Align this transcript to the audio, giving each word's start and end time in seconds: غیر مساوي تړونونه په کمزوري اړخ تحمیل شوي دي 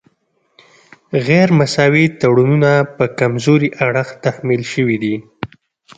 غیر 1.27 1.47
مساوي 1.59 2.05
تړونونه 2.19 2.71
په 2.97 3.05
کمزوري 3.19 3.69
اړخ 3.85 4.07
تحمیل 4.23 4.63
شوي 4.73 4.97
دي 5.03 5.15